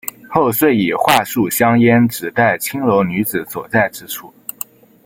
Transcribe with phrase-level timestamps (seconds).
[0.29, 4.33] 后遂以桦树香烟指代青楼女子所在之处。